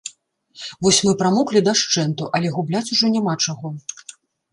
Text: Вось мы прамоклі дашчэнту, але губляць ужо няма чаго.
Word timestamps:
Вось 0.85 1.01
мы 1.07 1.11
прамоклі 1.19 1.61
дашчэнту, 1.67 2.23
але 2.39 2.47
губляць 2.55 2.91
ужо 2.97 3.11
няма 3.17 3.37
чаго. 3.49 3.67